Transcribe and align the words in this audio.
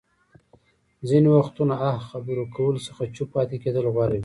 ځينې 1.07 1.29
وختونه 1.31 1.73
اه 1.89 1.97
خبرو 2.09 2.43
کولو 2.55 2.79
څخه 2.87 3.11
چوپ 3.15 3.29
پاتې 3.35 3.55
کېدل 3.63 3.85
غوره 3.93 4.11
وي. 4.17 4.19